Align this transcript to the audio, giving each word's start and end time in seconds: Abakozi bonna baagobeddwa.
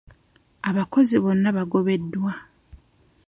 Abakozi 0.69 1.15
bonna 1.23 1.49
baagobeddwa. 1.55 2.31